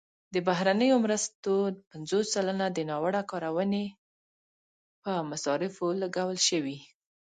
[0.33, 1.53] د بهرنیو مرستو
[1.91, 3.85] پنځوس سلنه د ناوړه کارونې
[5.03, 6.77] په مصارفو لګول شوي.